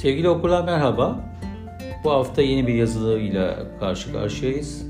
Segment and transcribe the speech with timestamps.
[0.00, 1.20] Sevgili okurlar merhaba.
[2.04, 4.86] Bu hafta yeni bir yazılıyla karşı karşıyayız.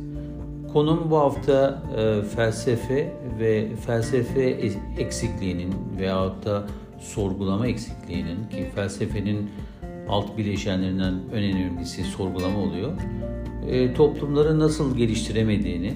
[0.72, 4.58] Konum bu hafta e, felsefe ve felsefe
[4.98, 6.64] eksikliğinin veyahut da
[7.00, 9.50] sorgulama eksikliğinin ki felsefenin
[10.08, 12.92] alt bileşenlerinden en önemlisi sorgulama oluyor.
[13.68, 15.94] E, toplumları nasıl geliştiremediğini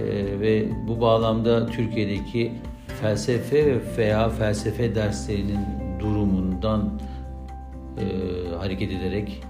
[0.00, 2.52] e, ve bu bağlamda Türkiye'deki
[3.00, 5.60] felsefe veya felsefe derslerinin
[6.00, 7.00] durumundan
[7.98, 8.37] e,
[8.68, 9.42] hareket ederek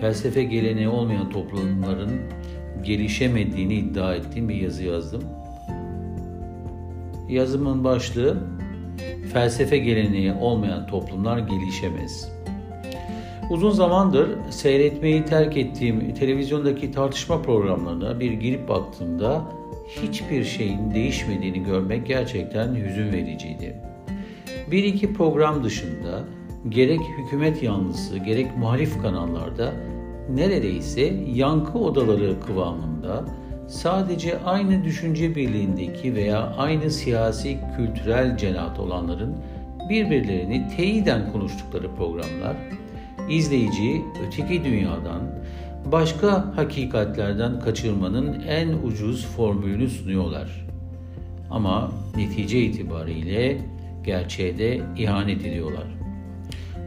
[0.00, 2.20] felsefe geleneği olmayan toplumların
[2.82, 5.22] gelişemediğini iddia ettiğim bir yazı yazdım.
[7.28, 8.38] Yazımın başlığı
[9.32, 12.32] felsefe geleneği olmayan toplumlar gelişemez.
[13.50, 19.44] Uzun zamandır seyretmeyi terk ettiğim televizyondaki tartışma programlarına bir girip baktığımda
[20.02, 23.76] hiçbir şeyin değişmediğini görmek gerçekten hüzün vericiydi.
[24.70, 26.24] Bir iki program dışında
[26.68, 29.72] gerek hükümet yanlısı gerek muhalif kanallarda
[30.34, 33.24] neredeyse yankı odaları kıvamında
[33.66, 39.36] sadece aynı düşünce birliğindeki veya aynı siyasi kültürel cenahta olanların
[39.90, 42.56] birbirlerini teyiden konuştukları programlar,
[43.30, 45.22] izleyiciyi öteki dünyadan,
[45.92, 50.66] başka hakikatlerden kaçırmanın en ucuz formülünü sunuyorlar.
[51.50, 53.58] Ama netice itibariyle
[54.04, 56.05] gerçeğe de ihanet ediyorlar.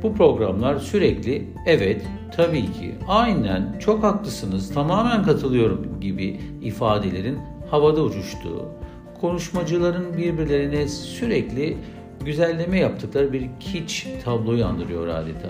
[0.04, 2.02] Bu programlar sürekli evet,
[2.36, 7.38] tabii ki, aynen, çok haklısınız, tamamen katılıyorum gibi ifadelerin
[7.72, 8.66] havada uçuştuğu,
[9.22, 11.78] konuşmacıların birbirlerine sürekli
[12.26, 15.50] güzelleme yaptıkları bir kiç tabloyu andırıyor adeta.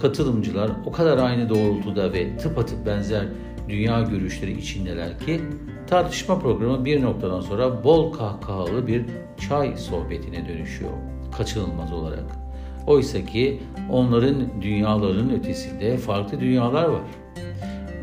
[0.00, 3.24] Katılımcılar o kadar aynı doğrultuda ve tıpatıp benzer
[3.68, 5.40] dünya görüşleri içindeler ki
[5.86, 9.04] tartışma programı bir noktadan sonra bol kahkahalı bir
[9.48, 10.92] çay sohbetine dönüşüyor
[11.36, 12.41] kaçınılmaz olarak.
[12.86, 17.02] Oysa ki onların dünyaların ötesinde farklı dünyalar var.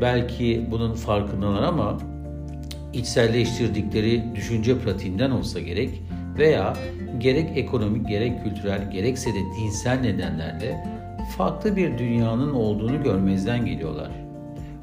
[0.01, 1.97] Belki bunun farkındalar ama
[2.93, 5.89] içselleştirdikleri düşünce pratiğinden olsa gerek
[6.37, 6.73] veya
[7.17, 10.85] gerek ekonomik gerek kültürel gerekse de dinsel nedenlerle
[11.37, 14.11] farklı bir dünyanın olduğunu görmezden geliyorlar.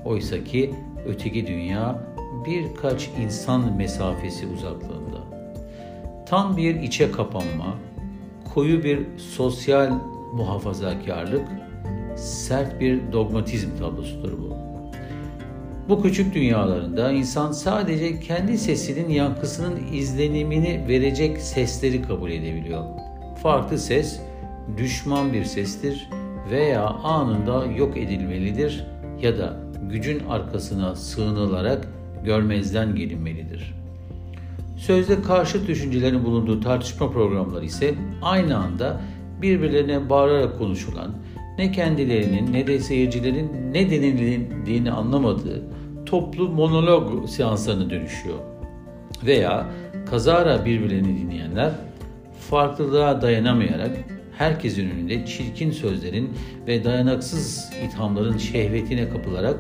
[0.04, 0.74] Oysa ki
[1.06, 1.98] öteki dünya
[2.46, 5.18] birkaç insan mesafesi uzaklığında.
[6.26, 7.74] Tam bir içe kapanma,
[8.56, 9.90] koyu bir sosyal
[10.32, 11.48] muhafazakarlık,
[12.16, 14.56] sert bir dogmatizm tablosudur bu.
[15.88, 22.84] Bu küçük dünyalarında insan sadece kendi sesinin yankısının izlenimini verecek sesleri kabul edebiliyor.
[23.42, 24.20] Farklı ses
[24.76, 26.10] düşman bir sestir
[26.50, 28.86] veya anında yok edilmelidir
[29.22, 29.56] ya da
[29.90, 31.88] gücün arkasına sığınılarak
[32.24, 33.85] görmezden gelinmelidir.''
[34.76, 39.00] Sözde karşıt düşüncelerin bulunduğu tartışma programları ise aynı anda
[39.42, 41.14] birbirlerine bağırarak konuşulan,
[41.58, 45.62] ne kendilerinin ne de seyircilerin ne denildiğini anlamadığı
[46.06, 48.38] toplu monolog seanslarına dönüşüyor.
[49.26, 49.66] Veya
[50.10, 51.72] kazara birbirlerini dinleyenler
[52.50, 53.96] farklılığa dayanamayarak
[54.38, 56.30] herkesin önünde çirkin sözlerin
[56.66, 59.56] ve dayanaksız ithamların şehvetine kapılarak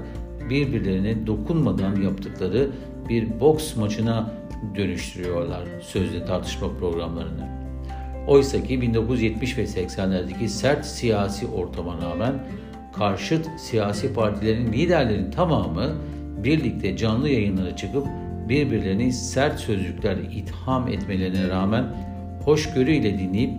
[0.50, 2.70] birbirlerine dokunmadan yaptıkları
[3.08, 4.30] bir boks maçına
[4.76, 7.48] dönüştürüyorlar sözde tartışma programlarını.
[8.26, 12.34] Oysa ki 1970 ve 80'lerdeki sert siyasi ortama rağmen
[12.98, 15.96] karşıt siyasi partilerin liderlerin tamamı
[16.44, 18.06] birlikte canlı yayınlara çıkıp
[18.48, 21.84] birbirlerini sert sözcüklerle itham etmelerine rağmen
[22.44, 23.50] hoşgörüyle dinleyip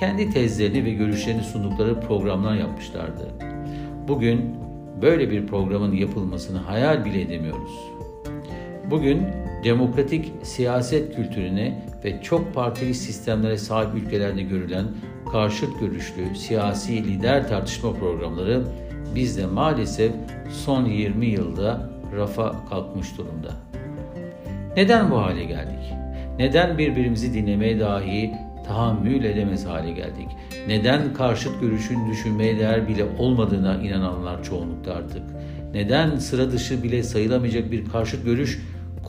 [0.00, 3.28] kendi tezlerini ve görüşlerini sundukları programlar yapmışlardı.
[4.08, 4.54] Bugün
[5.02, 7.72] böyle bir programın yapılmasını hayal bile edemiyoruz.
[8.90, 9.22] Bugün
[9.64, 14.84] demokratik siyaset kültürüne ve çok partili sistemlere sahip ülkelerde görülen
[15.32, 18.62] karşıt görüşlü siyasi lider tartışma programları
[19.14, 20.12] bizde maalesef
[20.64, 23.52] son 20 yılda rafa kalkmış durumda.
[24.76, 25.92] Neden bu hale geldik?
[26.38, 28.32] Neden birbirimizi dinlemeye dahi
[28.66, 30.28] tahammül edemez hale geldik?
[30.68, 35.22] Neden karşıt görüşün düşünmeye değer bile olmadığına inananlar çoğunlukta artık?
[35.74, 38.58] Neden sıra dışı bile sayılamayacak bir karşıt görüş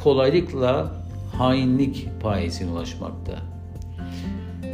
[0.04, 0.92] kolaylıkla
[1.38, 3.34] hainlik payesine ulaşmakta.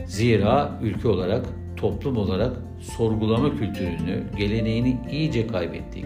[0.07, 1.45] Zira ülke olarak,
[1.77, 6.05] toplum olarak sorgulama kültürünü, geleneğini iyice kaybettik.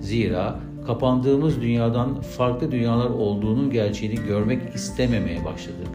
[0.00, 5.88] Zira kapandığımız dünyadan farklı dünyalar olduğunun gerçeğini görmek istememeye başladık.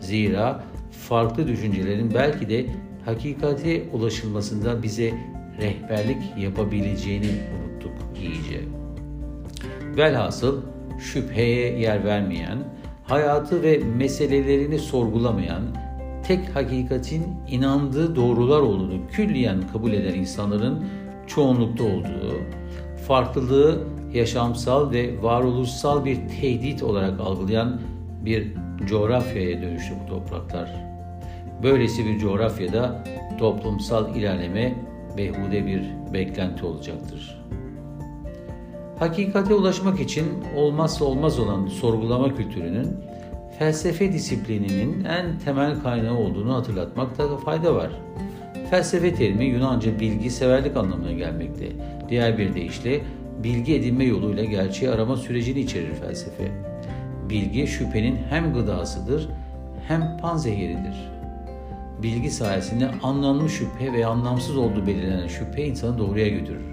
[0.00, 0.64] Zira
[1.08, 2.66] farklı düşüncelerin belki de
[3.04, 5.14] hakikate ulaşılmasında bize
[5.60, 7.92] rehberlik yapabileceğini unuttuk
[8.22, 8.60] iyice.
[9.96, 10.62] Velhasıl
[10.98, 12.58] şüpheye yer vermeyen,
[13.04, 15.62] hayatı ve meselelerini sorgulamayan,
[16.26, 20.84] tek hakikatin inandığı doğrular olduğunu külliyen kabul eden insanların
[21.26, 22.40] çoğunlukta olduğu,
[23.06, 23.84] farklılığı
[24.14, 27.80] yaşamsal ve varoluşsal bir tehdit olarak algılayan
[28.24, 28.52] bir
[28.86, 30.70] coğrafyaya dönüştü bu topraklar.
[31.62, 33.04] Böylesi bir coğrafyada
[33.38, 34.74] toplumsal ilerleme
[35.18, 37.44] behude bir beklenti olacaktır.
[38.98, 42.96] Hakikate ulaşmak için olmazsa olmaz olan sorgulama kültürünün
[43.58, 47.90] felsefe disiplininin en temel kaynağı olduğunu hatırlatmakta fayda var.
[48.70, 51.66] Felsefe terimi Yunanca bilgi severlik anlamına gelmekte.
[52.08, 53.00] Diğer bir deyişle
[53.44, 56.52] bilgi edinme yoluyla gerçeği arama sürecini içerir felsefe.
[57.30, 59.28] Bilgi şüphenin hem gıdasıdır
[59.88, 61.10] hem panzehiridir.
[62.02, 66.64] Bilgi sayesinde anlamlı şüphe ve anlamsız olduğu belirlenen şüphe insanı doğruya götürür.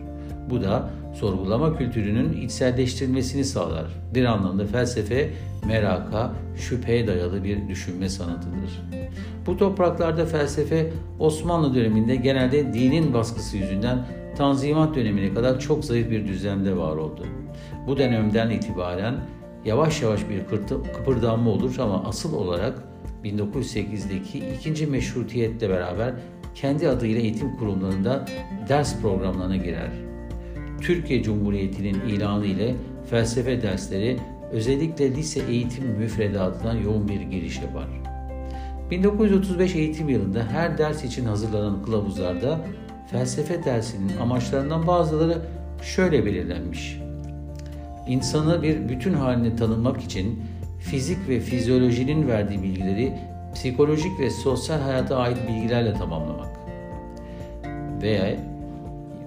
[0.49, 3.85] Bu da sorgulama kültürünün içselleştirilmesini sağlar.
[4.15, 5.29] Bir anlamda felsefe
[5.67, 8.81] meraka, şüpheye dayalı bir düşünme sanatıdır.
[9.45, 14.05] Bu topraklarda felsefe Osmanlı döneminde genelde dinin baskısı yüzünden
[14.37, 17.25] Tanzimat dönemine kadar çok zayıf bir düzlemde var oldu.
[17.87, 19.15] Bu dönemden itibaren
[19.65, 20.39] yavaş yavaş bir
[20.93, 22.83] kıpırdanma olur ama asıl olarak
[23.23, 26.13] 1908'deki ikinci meşrutiyetle beraber
[26.55, 28.25] kendi adıyla eğitim kurumlarında
[28.69, 30.04] ders programlarına girer.
[30.81, 32.75] Türkiye Cumhuriyeti'nin ilanı ile
[33.09, 34.17] felsefe dersleri
[34.51, 37.87] özellikle lise eğitim müfredatına yoğun bir giriş yapar.
[38.91, 42.59] 1935 eğitim yılında her ders için hazırlanan kılavuzlarda
[43.11, 45.37] felsefe dersinin amaçlarından bazıları
[45.81, 46.99] şöyle belirlenmiş.
[48.07, 50.43] İnsanı bir bütün haline tanınmak için
[50.79, 53.13] fizik ve fizyolojinin verdiği bilgileri
[53.55, 56.49] psikolojik ve sosyal hayata ait bilgilerle tamamlamak.
[58.01, 58.35] Veya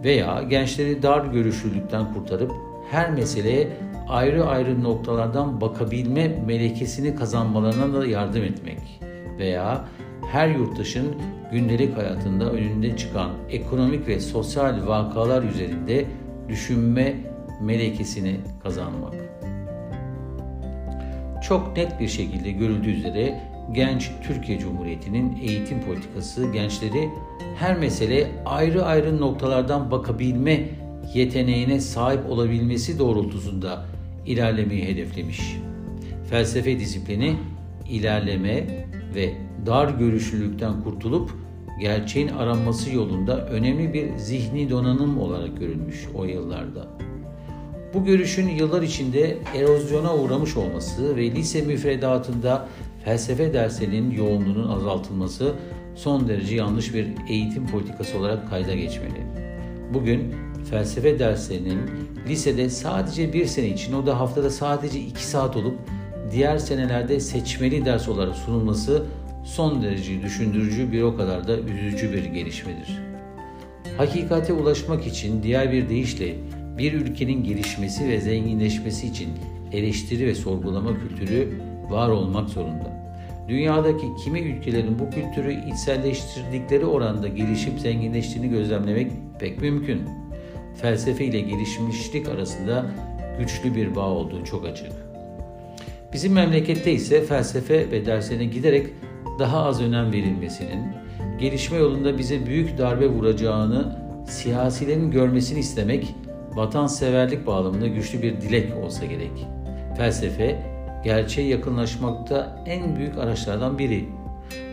[0.04, 2.52] veya gençleri dar görüşlülükten kurtarıp
[2.90, 3.68] her meseleye
[4.08, 9.00] ayrı ayrı noktalardan bakabilme melekesini kazanmalarına da yardım etmek
[9.38, 9.84] veya
[10.32, 11.14] her yurttaşın
[11.52, 16.04] gündelik hayatında önünde çıkan ekonomik ve sosyal vakalar üzerinde
[16.48, 17.14] düşünme
[17.62, 19.14] melekesini kazanmak.
[21.42, 23.40] Çok net bir şekilde görüldüğü üzere
[23.72, 27.08] genç Türkiye Cumhuriyeti'nin eğitim politikası gençleri
[27.58, 30.68] her mesele ayrı ayrı noktalardan bakabilme
[31.14, 33.84] yeteneğine sahip olabilmesi doğrultusunda
[34.26, 35.56] ilerlemeyi hedeflemiş.
[36.30, 37.36] Felsefe disiplini
[37.88, 39.32] ilerleme ve
[39.66, 41.30] dar görüşlülükten kurtulup
[41.80, 46.86] gerçeğin aranması yolunda önemli bir zihni donanım olarak görülmüş o yıllarda.
[47.94, 52.68] Bu görüşün yıllar içinde erozyona uğramış olması ve lise müfredatında
[53.08, 55.54] felsefe derslerinin yoğunluğunun azaltılması
[55.94, 59.26] son derece yanlış bir eğitim politikası olarak kayda geçmeli.
[59.94, 60.34] Bugün
[60.70, 61.78] felsefe derslerinin
[62.28, 65.78] lisede sadece bir sene için o da haftada sadece iki saat olup
[66.32, 69.04] diğer senelerde seçmeli ders olarak sunulması
[69.44, 72.98] son derece düşündürücü bir o kadar da üzücü bir gelişmedir.
[73.96, 76.34] Hakikate ulaşmak için diğer bir deyişle
[76.78, 79.28] bir ülkenin gelişmesi ve zenginleşmesi için
[79.72, 82.97] eleştiri ve sorgulama kültürü var olmak zorunda.
[83.48, 90.02] Dünyadaki kimi ülkelerin bu kültürü içselleştirdikleri oranda gelişip zenginleştiğini gözlemlemek pek mümkün.
[90.80, 92.86] Felsefe ile gelişmişlik arasında
[93.38, 94.92] güçlü bir bağ olduğu çok açık.
[96.12, 98.86] Bizim memlekette ise felsefe ve derslerine giderek
[99.38, 100.84] daha az önem verilmesinin,
[101.40, 106.14] gelişme yolunda bize büyük darbe vuracağını siyasilerin görmesini istemek,
[106.54, 109.46] vatanseverlik bağlamında güçlü bir dilek olsa gerek.
[109.96, 114.04] Felsefe, gerçeğe yakınlaşmakta en büyük araçlardan biri.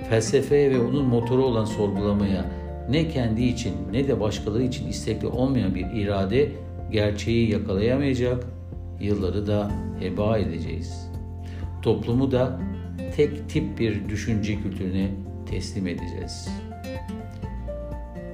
[0.10, 2.46] Felsefeye ve onun motoru olan sorgulamaya
[2.89, 6.51] ne kendi için ne de başkaları için istekli olmayan bir irade
[6.91, 8.44] gerçeği yakalayamayacak,
[9.00, 11.12] yılları da heba edeceğiz.
[11.82, 12.60] Toplumu da
[13.15, 15.08] tek tip bir düşünce kültürüne
[15.50, 16.50] teslim edeceğiz.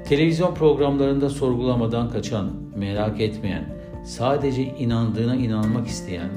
[0.06, 3.64] Televizyon programlarında sorgulamadan kaçan, merak etmeyen,
[4.06, 6.30] sadece inandığına inanmak isteyen,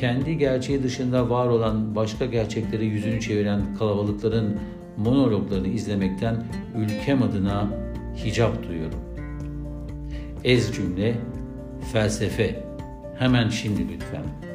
[0.00, 4.58] kendi gerçeği dışında var olan başka gerçeklere yüzünü çeviren kalabalıkların
[4.96, 6.44] monologlarını izlemekten
[6.76, 7.68] ülkem adına
[8.24, 8.98] hicap duyuyorum.
[10.44, 11.14] Ez cümle,
[11.92, 12.64] felsefe.
[13.18, 14.49] Hemen şimdi lütfen.